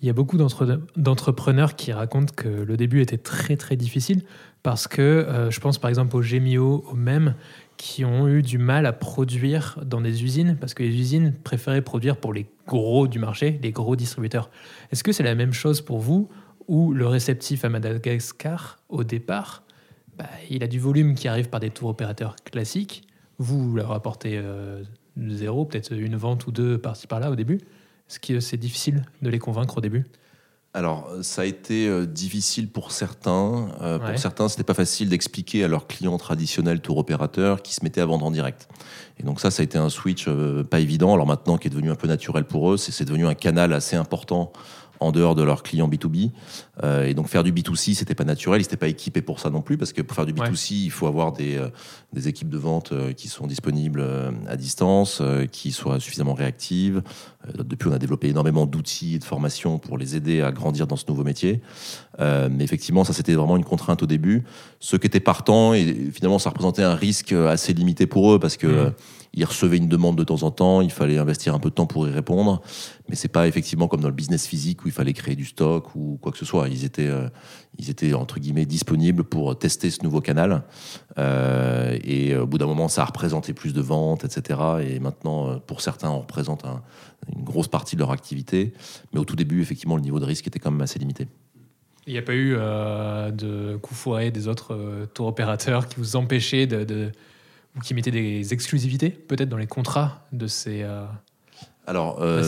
Il 0.02 0.06
y 0.06 0.10
a 0.10 0.12
beaucoup 0.12 0.36
d'entre- 0.36 0.80
d'entrepreneurs 0.96 1.74
qui 1.74 1.92
racontent 1.92 2.32
que 2.34 2.48
le 2.48 2.76
début 2.76 3.00
était 3.00 3.18
très 3.18 3.56
très 3.56 3.76
difficile 3.76 4.22
parce 4.62 4.88
que 4.88 5.00
euh, 5.00 5.50
je 5.50 5.58
pense 5.60 5.78
par 5.78 5.88
exemple 5.88 6.16
aux 6.16 6.22
Gemio, 6.22 6.84
aux 6.90 6.94
MEM, 6.94 7.34
qui 7.76 8.04
ont 8.04 8.28
eu 8.28 8.42
du 8.42 8.58
mal 8.58 8.84
à 8.84 8.92
produire 8.92 9.78
dans 9.84 10.00
des 10.00 10.24
usines 10.24 10.56
parce 10.60 10.74
que 10.74 10.82
les 10.82 10.94
usines 10.94 11.32
préféraient 11.44 11.82
produire 11.82 12.16
pour 12.16 12.32
les 12.32 12.46
gros 12.66 13.08
du 13.08 13.18
marché, 13.18 13.58
les 13.62 13.72
gros 13.72 13.96
distributeurs. 13.96 14.50
Est-ce 14.92 15.02
que 15.02 15.12
c'est 15.12 15.22
la 15.22 15.34
même 15.34 15.52
chose 15.52 15.80
pour 15.80 15.98
vous 15.98 16.28
ou 16.68 16.92
le 16.92 17.06
réceptif 17.06 17.64
à 17.64 17.68
Madagascar 17.68 18.78
au 18.88 19.04
départ, 19.04 19.62
bah, 20.18 20.26
il 20.50 20.62
a 20.62 20.66
du 20.66 20.78
volume 20.78 21.14
qui 21.14 21.28
arrive 21.28 21.48
par 21.48 21.60
des 21.60 21.70
tours 21.70 21.90
opérateurs 21.90 22.36
classiques. 22.36 23.04
Vous, 23.38 23.70
vous 23.70 23.76
leur 23.76 23.92
apportez 23.92 24.36
euh, 24.36 24.82
zéro, 25.28 25.64
peut-être 25.64 25.92
une 25.92 26.16
vente 26.16 26.46
ou 26.46 26.52
deux 26.52 26.78
par-ci 26.78 27.06
par-là 27.06 27.30
au 27.30 27.36
début. 27.36 27.58
Est-ce 28.08 28.20
que 28.20 28.40
c'est 28.40 28.56
difficile 28.56 29.04
de 29.22 29.28
les 29.28 29.38
convaincre 29.38 29.78
au 29.78 29.80
début 29.80 30.06
Alors, 30.74 31.08
euh, 31.10 31.22
ça 31.22 31.42
a 31.42 31.44
été 31.44 31.88
euh, 31.88 32.06
difficile 32.06 32.68
pour 32.68 32.92
certains. 32.92 33.68
Euh, 33.80 33.98
Ouais. 33.98 34.10
Pour 34.10 34.18
certains, 34.18 34.48
c'était 34.48 34.62
pas 34.64 34.74
facile 34.74 35.08
d'expliquer 35.08 35.64
à 35.64 35.68
leurs 35.68 35.86
clients 35.86 36.16
traditionnels 36.18 36.80
tour 36.80 36.98
opérateurs 36.98 37.62
qui 37.62 37.74
se 37.74 37.82
mettaient 37.82 38.00
à 38.00 38.06
vendre 38.06 38.26
en 38.26 38.30
direct. 38.30 38.68
Et 39.18 39.22
donc 39.22 39.40
ça, 39.40 39.50
ça 39.50 39.62
a 39.62 39.64
été 39.64 39.78
un 39.78 39.88
switch 39.88 40.26
euh, 40.28 40.62
pas 40.62 40.80
évident. 40.80 41.14
Alors 41.14 41.26
maintenant, 41.26 41.56
qui 41.56 41.68
est 41.68 41.70
devenu 41.70 41.90
un 41.90 41.94
peu 41.94 42.06
naturel 42.06 42.44
pour 42.44 42.72
eux, 42.72 42.76
c'est 42.76 43.04
devenu 43.04 43.26
un 43.26 43.34
canal 43.34 43.72
assez 43.72 43.96
important 43.96 44.52
en 45.00 45.12
dehors 45.12 45.34
de 45.34 45.42
leurs 45.42 45.62
clients 45.62 45.88
B2B. 45.88 46.30
Euh, 46.82 47.06
et 47.06 47.14
donc 47.14 47.28
faire 47.28 47.42
du 47.44 47.52
B2C, 47.52 47.94
c'était 47.94 48.14
pas 48.14 48.24
naturel, 48.24 48.60
ils 48.60 48.64
n'étaient 48.64 48.76
pas 48.76 48.88
équipés 48.88 49.22
pour 49.22 49.40
ça 49.40 49.50
non 49.50 49.62
plus, 49.62 49.76
parce 49.78 49.92
que 49.92 50.02
pour 50.02 50.14
faire 50.14 50.26
du 50.26 50.32
Ouais. 50.32 50.48
B2C, 50.50 50.72
il 50.84 50.90
faut 50.90 51.06
avoir 51.06 51.32
des, 51.32 51.56
euh, 51.56 51.68
des 52.12 52.28
équipes 52.28 52.48
de 52.50 52.58
vente 52.58 52.92
euh, 52.92 53.12
qui 53.12 53.28
sont 53.28 53.46
disponibles 53.46 54.04
à 54.48 54.56
distance, 54.56 55.22
qui 55.52 55.72
soient 55.72 56.00
suffisamment 56.00 56.34
réactives. 56.34 57.02
Depuis, 57.56 57.88
on 57.88 57.92
a 57.92 57.98
développé 57.98 58.28
énormément 58.28 58.66
d'outils 58.66 59.14
et 59.14 59.18
de 59.18 59.24
formations 59.24 59.78
pour 59.78 59.98
les 59.98 60.16
aider 60.16 60.40
à 60.42 60.50
grandir 60.52 60.86
dans 60.86 60.96
ce 60.96 61.04
nouveau 61.08 61.22
métier. 61.24 61.60
Mais 62.18 62.64
effectivement, 62.64 63.04
ça 63.04 63.12
c'était 63.12 63.34
vraiment 63.34 63.56
une 63.56 63.64
contrainte 63.64 64.02
au 64.02 64.06
début. 64.06 64.44
Ceux 64.80 64.98
qui 64.98 65.06
étaient 65.06 65.20
partants, 65.20 65.72
et 65.74 66.10
finalement, 66.12 66.38
ça 66.38 66.50
représentait 66.50 66.82
un 66.82 66.94
risque 66.94 67.32
assez 67.32 67.72
limité 67.72 68.06
pour 68.06 68.32
eux 68.32 68.38
parce 68.38 68.56
que 68.56 68.66
Mhm. 68.66 68.92
Ils 69.36 69.44
recevaient 69.44 69.76
une 69.76 69.88
demande 69.88 70.16
de 70.16 70.24
temps 70.24 70.42
en 70.42 70.50
temps, 70.50 70.80
il 70.80 70.90
fallait 70.90 71.18
investir 71.18 71.54
un 71.54 71.58
peu 71.58 71.68
de 71.68 71.74
temps 71.74 71.86
pour 71.86 72.08
y 72.08 72.10
répondre. 72.10 72.62
Mais 73.08 73.14
c'est 73.16 73.28
pas 73.28 73.46
effectivement 73.46 73.86
comme 73.86 74.00
dans 74.00 74.08
le 74.08 74.14
business 74.14 74.46
physique 74.46 74.84
où 74.84 74.88
il 74.88 74.92
fallait 74.92 75.12
créer 75.12 75.36
du 75.36 75.44
stock 75.44 75.94
ou 75.94 76.18
quoi 76.20 76.32
que 76.32 76.38
ce 76.38 76.44
soit. 76.46 76.68
Ils 76.68 76.84
étaient, 76.84 77.06
euh, 77.06 77.28
ils 77.78 77.90
étaient 77.90 78.14
entre 78.14 78.40
guillemets 78.40 78.64
disponibles 78.66 79.24
pour 79.24 79.58
tester 79.58 79.90
ce 79.90 80.02
nouveau 80.02 80.20
canal. 80.20 80.62
Euh, 81.18 81.96
et 82.02 82.34
au 82.36 82.46
bout 82.46 82.58
d'un 82.58 82.66
moment, 82.66 82.88
ça 82.88 83.02
a 83.02 83.04
représenté 83.04 83.52
plus 83.52 83.72
de 83.74 83.80
ventes, 83.80 84.24
etc. 84.24 84.58
Et 84.88 84.98
maintenant, 85.00 85.48
euh, 85.50 85.56
pour 85.56 85.80
certains, 85.82 86.10
on 86.10 86.20
représente 86.20 86.64
un- 86.64 86.82
une 87.36 87.44
grosse 87.44 87.68
partie 87.68 87.94
de 87.96 88.00
leur 88.00 88.10
activité. 88.12 88.72
Mais 89.12 89.20
au 89.20 89.24
tout 89.24 89.36
début, 89.36 89.60
effectivement, 89.60 89.96
le 89.96 90.02
niveau 90.02 90.18
de 90.20 90.24
risque 90.24 90.46
était 90.46 90.58
quand 90.58 90.70
même 90.70 90.80
assez 90.82 90.98
limité. 90.98 91.28
Il 92.06 92.12
n'y 92.12 92.18
a 92.18 92.22
pas 92.22 92.34
eu 92.36 92.52
de 92.52 93.76
coups 93.82 93.98
foirés 94.00 94.30
des 94.30 94.46
autres 94.46 95.08
tours 95.12 95.26
opérateurs 95.26 95.88
qui 95.88 95.96
vous 95.96 96.14
empêchaient 96.14 96.68
de, 96.68 97.10
qui 97.82 97.94
mettaient 97.94 98.10
des 98.10 98.52
exclusivités 98.52 99.10
peut-être 99.10 99.48
dans 99.48 99.56
les 99.56 99.66
contrats 99.66 100.26
de 100.32 100.46
ces. 100.46 100.82
euh, 100.82 101.04
Alors, 101.86 102.18
euh, 102.22 102.42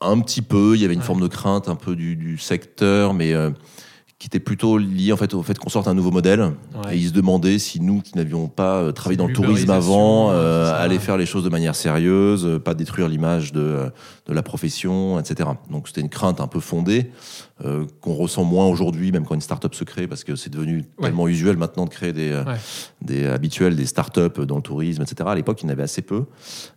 un 0.00 0.20
petit 0.20 0.42
peu, 0.42 0.74
il 0.74 0.82
y 0.82 0.84
avait 0.84 0.94
une 0.94 1.00
Ouais. 1.00 1.06
forme 1.06 1.20
de 1.22 1.28
crainte 1.28 1.68
un 1.68 1.76
peu 1.76 1.96
du, 1.96 2.16
du 2.16 2.36
secteur, 2.38 3.14
mais 3.14 3.32
euh, 3.32 3.50
qui 4.18 4.26
était 4.26 4.40
plutôt 4.40 4.78
liée 4.78 5.12
en 5.12 5.16
fait 5.16 5.34
au 5.34 5.42
fait 5.42 5.58
qu'on 5.58 5.68
sorte 5.70 5.88
un 5.88 5.94
nouveau 5.94 6.10
modèle. 6.10 6.40
Ouais. 6.84 6.94
Et 6.94 6.98
ils 6.98 7.08
se 7.08 7.12
demandaient 7.12 7.58
si 7.58 7.80
nous, 7.80 8.00
qui 8.02 8.16
n'avions 8.16 8.48
pas 8.48 8.76
euh, 8.80 8.92
travaillé 8.92 9.16
dans 9.16 9.26
le 9.26 9.32
tourisme 9.32 9.70
avant, 9.70 10.30
euh, 10.30 10.72
aller 10.76 10.98
faire 10.98 11.16
les 11.16 11.26
choses 11.26 11.44
de 11.44 11.48
manière 11.48 11.74
sérieuse, 11.74 12.60
pas 12.64 12.74
détruire 12.74 13.08
l'image 13.08 13.52
de, 13.52 13.90
de 14.26 14.32
la 14.32 14.42
profession, 14.42 15.18
etc. 15.18 15.48
Donc 15.70 15.88
c'était 15.88 16.00
une 16.02 16.08
crainte 16.10 16.40
un 16.40 16.46
peu 16.46 16.60
fondée 16.60 17.10
euh, 17.64 17.84
qu'on 18.00 18.14
ressent 18.14 18.42
moins 18.42 18.66
aujourd'hui, 18.66 19.12
même 19.12 19.24
quand 19.24 19.36
une 19.36 19.40
start-up 19.40 19.74
se 19.76 19.84
crée, 19.84 20.08
parce 20.08 20.24
que 20.24 20.34
c'est 20.34 20.50
devenu 20.50 20.78
Ouais. 20.98 21.04
tellement 21.04 21.28
usuel 21.28 21.56
maintenant 21.56 21.84
de 21.84 21.90
créer 21.90 22.12
des, 22.12 22.30
euh, 22.32 22.42
Ouais. 22.44 22.56
des 23.00 23.26
habituels, 23.26 23.76
des 23.76 23.86
start-up 23.86 24.40
dans 24.40 24.56
le 24.56 24.62
tourisme, 24.62 25.02
etc. 25.02 25.28
À 25.30 25.34
l'époque, 25.36 25.62
il 25.62 25.66
y 25.66 25.68
en 25.68 25.72
avait 25.72 25.84
assez 25.84 26.02
peu. 26.02 26.24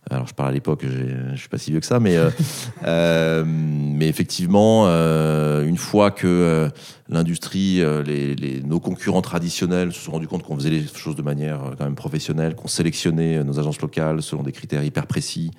Alors 0.08 0.28
je 0.28 0.34
parle 0.34 0.50
à 0.50 0.52
l'époque, 0.52 0.84
je 0.86 1.36
suis 1.36 1.48
pas 1.48 1.58
si 1.58 1.72
vieux 1.72 1.80
que 1.80 1.86
ça, 1.86 1.98
mais 1.98 2.16
euh, 2.16 3.44
mais 3.46 4.08
effectivement, 4.08 4.86
une 4.86 5.76
fois 5.78 6.10
que 6.10 6.70
l'industrie, 7.08 7.82
les, 8.06 8.34
les- 8.36 8.62
nos 8.62 8.78
concurrents 8.80 9.22
traditionnels 9.22 9.92
se 9.92 10.00
sont 10.00 10.12
rendus 10.12 10.28
compte 10.28 10.42
qu'on 10.44 10.54
faisait 10.54 10.70
les 10.70 10.86
choses 10.86 11.16
de 11.16 11.22
manière 11.22 11.58
quand 11.76 11.84
même 11.84 11.94
professionnelle, 11.96 12.54
qu'on 12.54 12.68
sélectionnait 12.68 13.42
nos 13.42 13.58
agences 13.58 13.80
locales 13.80 14.22
selon 14.22 14.42
des 14.44 14.52
critères 14.52 14.84
hyper 14.84 15.06
précis, 15.06 15.50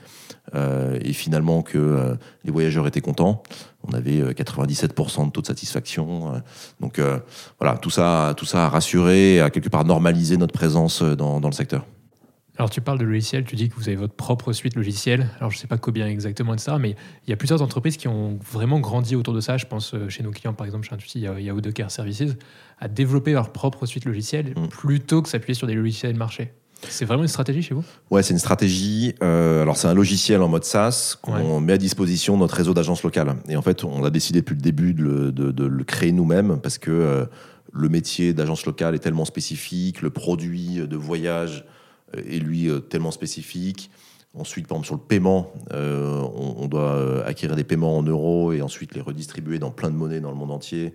et 0.56 1.14
finalement 1.14 1.62
que 1.62 2.16
les 2.46 2.52
voyageurs 2.52 2.88
étaient 2.88 3.02
contents. 3.02 3.44
On 3.88 3.94
avait 3.94 4.20
euh, 4.22 4.34
97% 4.34 5.28
de 5.28 5.32
taux 5.32 5.42
de 5.42 5.48
satisfaction. 5.48 6.36
euh, 6.36 6.40
donc 6.82 7.00
euh, 7.00 7.20
voilà, 7.60 7.78
tout 7.78 7.90
ça, 7.90 8.34
tout 8.36 8.46
ça 8.46 8.66
a 8.66 8.70
rassuré, 8.70 9.40
a 9.40 9.50
quelque 9.50 9.70
part 9.70 9.86
normalisé 9.86 10.38
notre 10.38 10.54
présence 10.54 11.02
euh, 11.02 11.16
dans, 11.16 11.40
dans 11.40 11.50
le 11.50 11.54
secteur. 11.54 11.86
Alors 12.58 12.70
tu 12.70 12.82
parles 12.82 13.00
de 13.00 13.06
logiciel, 13.06 13.46
tu 13.46 13.56
dis 13.56 13.70
que 13.70 13.76
vous 13.76 13.88
avez 13.88 13.96
votre 13.96 14.16
propre 14.16 14.52
suite 14.52 14.76
logicielle. 14.76 15.30
Alors 15.38 15.50
je 15.50 15.56
ne 15.56 15.62
sais 15.62 15.68
pas 15.68 15.78
combien 15.78 16.08
exactement, 16.08 16.54
etc. 16.54 16.76
Mais 16.78 16.90
il 17.26 17.30
y 17.30 17.34
a 17.34 17.38
plusieurs 17.38 17.62
entreprises 17.62 17.96
qui 17.96 18.10
ont 18.10 18.38
vraiment 18.52 18.82
grandi 18.82 19.16
autour 19.16 19.34
de 19.34 19.40
ça. 19.40 19.56
Je 19.56 19.66
pense 19.66 19.94
euh, 19.94 20.10
chez 20.10 20.24
nos 20.24 20.32
clients, 20.32 20.54
par 20.54 20.66
exemple, 20.68 20.86
chez 20.86 20.94
Intuiti, 20.94 21.20
il 21.20 21.44
y 21.44 21.82
a 21.82 21.90
Services, 21.90 22.36
à 22.80 22.90
développer 22.90 23.32
leur 23.32 23.54
propre 23.54 23.86
suite 23.86 24.04
logicielle 24.04 24.54
Mm. 24.58 24.68
plutôt 24.68 25.22
que 25.22 25.30
s'appuyer 25.30 25.54
sur 25.54 25.68
des 25.68 25.74
logiciels 25.74 26.12
de 26.12 26.18
marché. 26.18 26.52
C'est 26.88 27.06
vraiment 27.06 27.24
une 27.24 27.28
stratégie 27.30 27.62
chez 27.62 27.74
vous? 27.74 27.84
Ouais, 28.10 28.24
c'est 28.24 28.34
une 28.34 28.40
stratégie. 28.40 29.14
euh, 29.22 29.62
alors, 29.62 29.76
c'est 29.78 29.88
un 29.88 29.94
logiciel 29.94 30.42
en 30.42 30.48
mode 30.48 30.64
SaaS 30.64 31.18
qu'on 31.22 31.60
met 31.60 31.74
à 31.74 31.78
disposition 31.78 32.36
de 32.36 32.40
notre 32.40 32.56
réseau 32.56 32.74
d'agences 32.74 33.04
locales. 33.04 33.36
Et 33.50 33.56
en 33.58 33.62
fait, 33.62 33.84
on 33.84 34.04
a 34.04 34.10
décidé 34.10 34.40
depuis 34.40 34.56
le 34.56 34.62
début 34.62 34.94
de 34.94 35.02
le, 35.04 35.32
de- 35.32 35.52
de 35.52 35.66
le 35.66 35.84
créer 35.84 36.12
nous-mêmes 36.12 36.60
parce 36.62 36.78
que 36.78 36.92
euh, 36.92 37.26
le 37.74 37.90
métier 37.90 38.34
d'agence 38.34 38.66
locale 38.66 38.96
est 38.96 39.00
tellement 39.00 39.26
spécifique, 39.26 40.02
le 40.02 40.10
produit 40.10 40.88
de 40.88 40.96
voyage 40.98 41.66
euh, 42.16 42.22
est 42.28 42.40
lui 42.40 42.70
euh, 42.70 42.80
tellement 42.80 43.12
spécifique. 43.12 43.92
Ensuite, 44.38 44.68
par 44.68 44.76
exemple, 44.78 44.86
sur 44.86 44.96
le 44.96 45.02
paiement, 45.02 45.52
euh, 45.74 46.22
on, 46.36 46.64
on 46.64 46.68
doit 46.68 46.94
euh, 46.94 47.28
acquérir 47.28 47.56
des 47.56 47.64
paiements 47.64 47.98
en 47.98 48.04
euros 48.04 48.54
et 48.54 48.62
ensuite 48.62 48.94
les 48.96 49.02
redistribuer 49.02 49.60
dans 49.60 49.72
plein 49.72 49.90
de 49.90 49.96
monnaies 49.96 50.20
dans 50.22 50.30
le 50.32 50.38
monde 50.38 50.52
entier. 50.52 50.94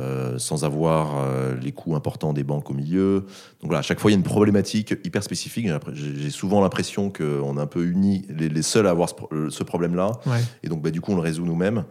Euh, 0.00 0.40
sans 0.40 0.64
avoir 0.64 1.18
euh, 1.18 1.54
les 1.62 1.70
coûts 1.70 1.94
importants 1.94 2.32
des 2.32 2.42
banques 2.42 2.68
au 2.68 2.74
milieu. 2.74 3.20
Donc 3.60 3.66
voilà, 3.66 3.78
à 3.78 3.82
chaque 3.82 4.00
fois, 4.00 4.10
il 4.10 4.14
y 4.14 4.16
a 4.16 4.18
une 4.18 4.24
problématique 4.24 4.92
hyper 5.04 5.22
spécifique. 5.22 5.68
J'ai 5.92 6.30
souvent 6.30 6.60
l'impression 6.60 7.10
qu'on 7.10 7.56
est 7.56 7.60
un 7.60 7.66
peu 7.68 7.84
unis, 7.84 8.26
les, 8.28 8.48
les 8.48 8.62
seuls 8.62 8.88
à 8.88 8.90
avoir 8.90 9.08
ce, 9.08 9.14
euh, 9.30 9.50
ce 9.50 9.62
problème-là. 9.62 10.10
Ouais. 10.26 10.40
Et 10.64 10.68
donc, 10.68 10.82
bah, 10.82 10.90
du 10.90 11.00
coup, 11.00 11.12
on 11.12 11.14
le 11.14 11.20
résout 11.20 11.44
nous-mêmes. 11.44 11.84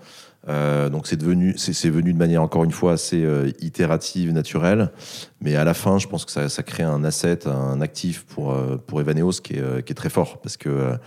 Euh, 0.50 0.90
donc, 0.90 1.08
c'est 1.08 1.16
devenu, 1.16 1.56
c'est 1.58 1.90
venu 1.90 2.12
de 2.12 2.18
manière 2.18 2.44
encore 2.44 2.66
une 2.66 2.74
fois 2.74 2.92
assez 2.92 3.26
itérative, 3.62 4.34
naturelle. 4.34 4.92
Mais 5.40 5.56
à 5.56 5.64
la 5.64 5.74
fin, 5.74 5.98
je 5.98 6.08
pense 6.08 6.26
que 6.26 6.32
ça, 6.34 6.50
ça 6.50 6.62
crée 6.62 6.84
un 6.84 7.06
asset, 7.06 7.48
un 7.48 7.80
actif 7.80 8.26
pour, 8.26 8.54
pour 8.86 9.00
Evaneos 9.00 9.40
qui 9.42 9.54
est, 9.54 9.86
qui 9.86 9.94
est 9.94 9.96
très 9.96 10.10
fort 10.10 10.42
parce 10.42 10.58
que 10.58 10.98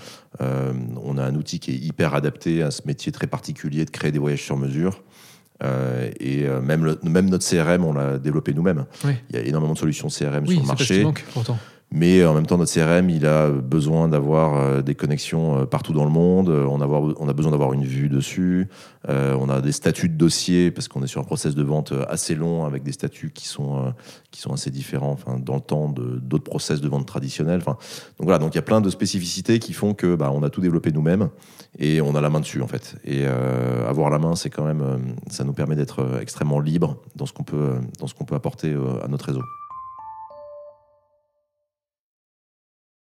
on 0.40 1.18
a 1.18 1.22
un 1.22 1.34
outil 1.34 1.60
qui 1.60 1.72
est 1.72 1.78
hyper 1.78 2.14
adapté 2.14 2.62
à 2.62 2.70
ce 2.70 2.80
métier 2.86 3.12
très 3.12 3.26
particulier 3.26 3.84
de 3.84 3.90
créer 3.90 4.12
des 4.12 4.18
voyages 4.18 4.42
sur 4.42 4.56
mesure. 4.56 5.02
Euh, 5.64 6.10
et 6.20 6.44
euh, 6.46 6.60
même, 6.60 6.84
le- 6.84 6.98
même 7.02 7.30
notre 7.30 7.48
CRM, 7.48 7.84
on 7.84 7.92
l'a 7.94 8.18
développé 8.18 8.52
nous-mêmes. 8.52 8.84
Il 9.04 9.36
y 9.36 9.38
a 9.38 9.42
énormément 9.42 9.72
de 9.74 9.78
solutions 9.78 10.08
CRM 10.08 10.44
Oui, 10.46 10.54
sur 10.54 10.62
le 10.62 10.66
marché. 10.68 11.02
manque 11.02 11.24
pourtant. 11.32 11.58
Mais 11.92 12.24
en 12.24 12.34
même 12.34 12.46
temps, 12.46 12.58
notre 12.58 12.72
CRM, 12.72 13.08
il 13.10 13.26
a 13.26 13.48
besoin 13.48 14.08
d'avoir 14.08 14.56
euh, 14.56 14.82
des 14.82 14.94
connexions 14.94 15.60
euh, 15.60 15.66
partout 15.66 15.92
dans 15.92 16.04
le 16.04 16.10
monde. 16.10 16.48
Euh, 16.48 16.66
On, 16.66 16.80
a 17.28 17.32
besoin 17.32 17.52
d'avoir 17.52 17.72
une 17.72 17.84
vue 17.84 18.08
dessus. 18.08 18.68
Euh, 19.08 19.36
on 19.40 19.48
a 19.48 19.60
des 19.60 19.70
statuts 19.70 20.08
de 20.08 20.16
dossier 20.16 20.72
parce 20.72 20.88
qu'on 20.88 21.02
est 21.04 21.06
sur 21.06 21.20
un 21.20 21.24
process 21.24 21.54
de 21.54 21.62
vente 21.62 21.92
euh, 21.92 22.04
assez 22.08 22.34
long 22.34 22.64
avec 22.64 22.82
des 22.82 22.90
statuts 22.90 23.30
qui 23.30 23.46
sont, 23.46 23.78
euh, 23.78 23.90
qui 24.32 24.40
sont 24.40 24.52
assez 24.52 24.70
différents 24.70 25.12
enfin, 25.12 25.38
dans 25.38 25.54
le 25.54 25.60
temps 25.60 25.88
d'autres 25.88 26.44
process 26.44 26.80
de 26.80 26.88
vente 26.88 27.06
traditionnels. 27.06 27.62
Donc 27.64 27.76
voilà, 28.18 28.38
donc 28.38 28.54
il 28.54 28.56
y 28.56 28.58
a 28.58 28.62
plein 28.62 28.80
de 28.80 28.90
spécificités 28.90 29.60
qui 29.60 29.72
font 29.72 29.94
que 29.94 30.16
bah, 30.16 30.32
on 30.34 30.42
a 30.42 30.50
tout 30.50 30.60
développé 30.60 30.90
nous-mêmes 30.90 31.28
et 31.78 32.00
on 32.00 32.14
a 32.14 32.20
la 32.20 32.30
main 32.30 32.40
dessus 32.40 32.62
en 32.62 32.68
fait. 32.68 32.96
Et 33.04 33.22
euh, 33.24 33.88
avoir 33.88 34.10
la 34.10 34.18
main, 34.18 34.34
c'est 34.34 34.50
quand 34.50 34.64
même, 34.64 34.82
euh, 34.82 34.96
ça 35.30 35.44
nous 35.44 35.52
permet 35.52 35.76
d'être 35.76 36.00
euh, 36.00 36.20
extrêmement 36.20 36.60
libre 36.60 36.96
dans 37.14 37.26
ce 37.26 37.32
qu'on 37.32 37.44
peut, 37.44 37.56
euh, 37.56 37.78
dans 38.00 38.06
ce 38.06 38.14
qu'on 38.14 38.24
peut 38.24 38.34
apporter 38.34 38.72
euh, 38.72 39.04
à 39.04 39.08
notre 39.08 39.26
réseau. 39.26 39.42